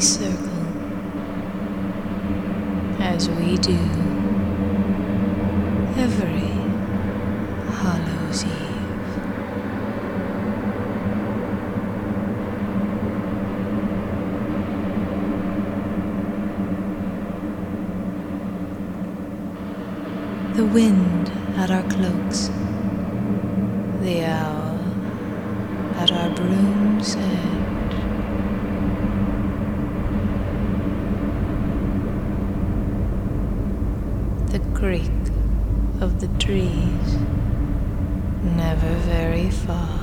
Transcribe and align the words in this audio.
circle 0.00 0.48
as 3.00 3.28
we 3.28 3.56
do 3.58 3.78
every 5.96 6.48
Hallows 7.80 8.44
Eve. 8.44 8.56
The 20.56 20.64
wind 20.64 21.28
at 21.56 21.70
our 21.70 21.82
cloaks, 21.82 22.48
the 24.00 24.24
owl 24.24 24.78
at 25.96 26.10
our 26.10 26.30
broom's 26.34 27.16
edge. 27.16 27.56
The 34.50 34.58
creak 34.80 35.12
of 36.00 36.20
the 36.22 36.28
trees, 36.38 37.16
never 38.56 38.94
very 39.04 39.50
far. 39.50 40.00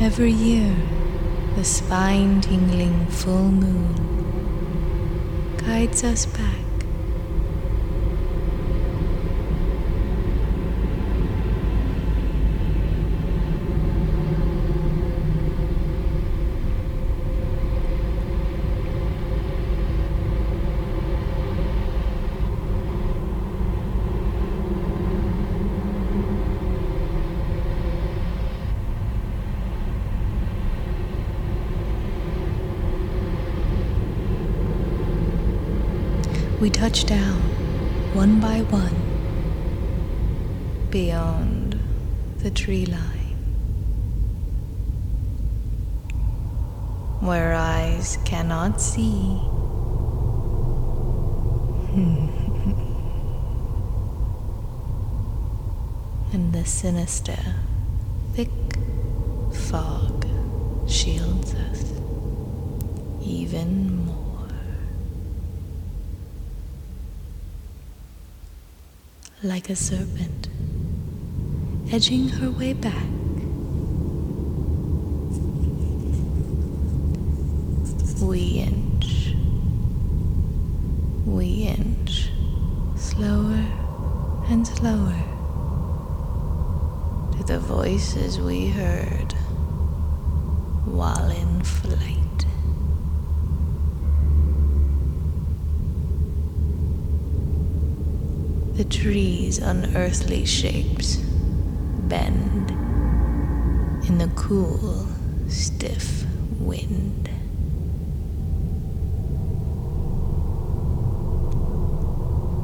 Every 0.00 0.30
year, 0.30 0.72
the 1.56 1.64
spine 1.64 2.40
tingling 2.40 3.06
full 3.06 3.50
moon 3.50 3.94
guides 5.56 6.04
us 6.04 6.24
back. 6.26 6.67
We 36.60 36.70
touch 36.70 37.06
down 37.06 37.40
one 38.14 38.40
by 38.40 38.62
one 38.62 38.96
beyond 40.90 41.78
the 42.38 42.50
tree 42.50 42.84
line, 42.84 43.36
where 47.20 47.54
eyes 47.54 48.18
cannot 48.24 48.80
see. 48.80 49.40
and 56.32 56.52
the 56.52 56.64
sinister, 56.64 57.38
thick 58.34 58.50
fog 59.52 60.26
shields 60.88 61.54
us 61.54 61.84
even 63.22 64.06
more. 64.06 64.27
Like 69.42 69.70
a 69.70 69.76
serpent, 69.76 70.48
edging 71.92 72.28
her 72.28 72.50
way 72.50 72.72
back. 72.72 73.06
We 78.20 78.66
inch, 78.66 79.34
we 81.24 81.68
inch, 81.68 82.30
slower 82.96 83.64
and 84.48 84.66
slower 84.66 85.22
to 87.36 87.44
the 87.44 87.60
voices 87.60 88.40
we 88.40 88.66
heard 88.66 89.32
while 90.84 91.30
in 91.30 91.62
flight. 91.62 92.27
The 98.78 98.84
trees' 98.84 99.58
unearthly 99.58 100.44
shapes 100.46 101.16
bend 101.16 102.70
in 104.08 104.18
the 104.18 104.30
cool, 104.36 105.04
stiff 105.48 106.24
wind. 106.60 107.28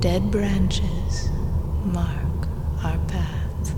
Dead 0.00 0.30
branches 0.30 1.30
mark 1.86 2.46
our 2.84 2.98
path. 3.08 3.74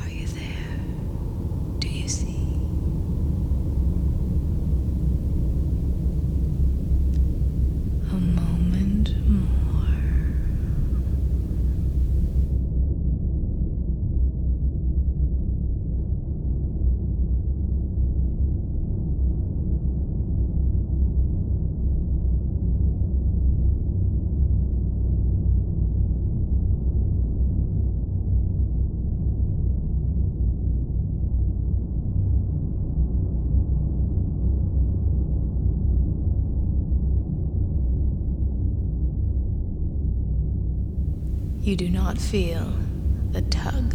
Are 0.00 0.10
you 0.10 0.26
there? 0.26 0.78
Do 1.80 1.88
you 1.88 2.08
see? 2.08 2.26
A 8.10 8.20
moment 8.20 9.14
more. 9.28 9.44
You 41.68 41.76
do 41.76 41.90
not 41.90 42.16
feel 42.16 42.72
the 43.30 43.42
tug. 43.42 43.94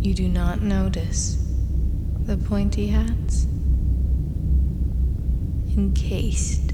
You 0.00 0.14
do 0.14 0.28
not 0.30 0.62
notice 0.62 1.36
the 2.20 2.38
pointy 2.38 2.86
hats 2.86 3.46
encased 5.76 6.70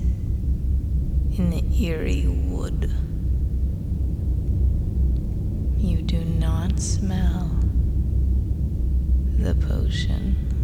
in 1.36 1.50
the 1.50 1.64
eerie 1.84 2.28
wood. 2.28 2.88
You 5.76 6.02
do 6.02 6.24
not 6.24 6.78
smell 6.78 7.50
the 9.40 9.56
potion. 9.56 10.55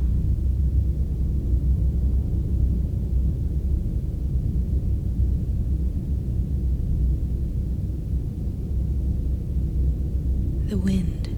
Wind 10.82 11.28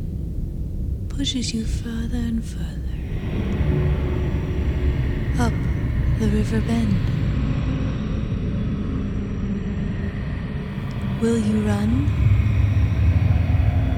pushes 1.08 1.52
you 1.52 1.64
further 1.64 2.17
and 2.17 2.44
further 2.44 2.85
up 5.38 5.52
the 6.19 6.29
river 6.29 6.61
bend. 6.61 6.94
Will 11.20 11.38
you 11.38 11.67
run? 11.67 12.08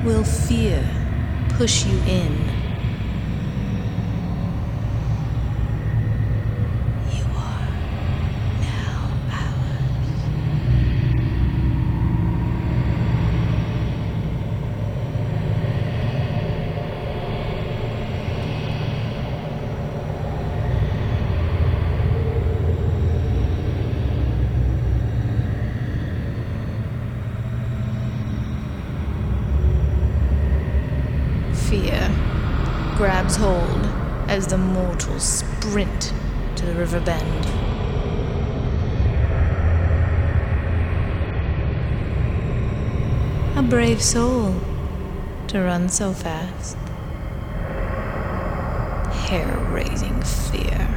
Will 0.05 0.25
fear 0.25 0.83
push 1.51 1.85
you 1.85 1.99
in? 2.09 2.46
Grabs 32.97 33.37
hold 33.37 33.85
as 34.27 34.47
the 34.47 34.57
mortals 34.57 35.23
sprint 35.23 36.15
to 36.55 36.65
the 36.65 36.73
river 36.73 36.99
bend. 36.99 37.47
A 43.59 43.63
brave 43.63 44.03
soul 44.03 44.55
to 45.49 45.61
run 45.61 45.91
so 45.91 46.15
fast. 46.15 46.79
Hair 49.29 49.59
raising 49.71 50.23
fear. 50.23 50.89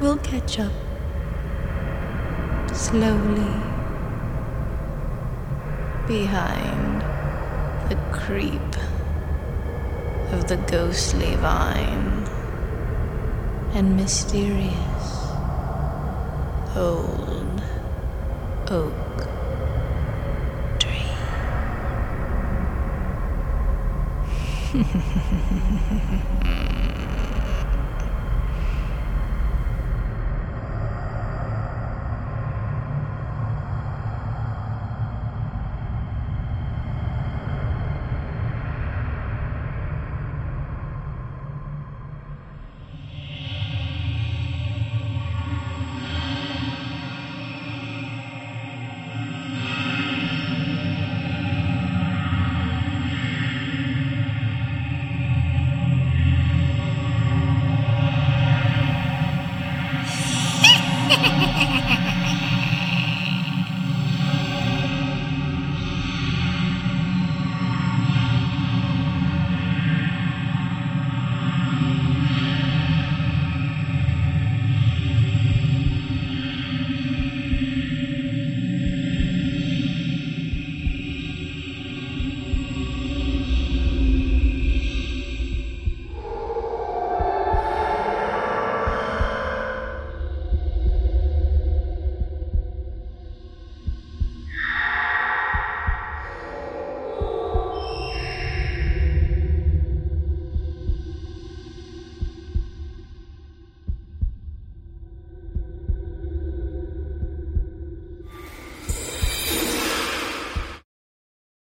We'll 0.00 0.16
catch 0.16 0.58
up 0.58 0.72
slowly 2.72 3.52
behind 6.06 7.02
the 7.90 7.96
creep 8.10 8.76
of 10.32 10.48
the 10.48 10.56
ghostly 10.68 11.36
vine 11.36 12.26
and 13.74 13.94
mysterious 13.94 15.28
old 16.74 17.62
oak 18.70 19.28
tree. 20.78 21.12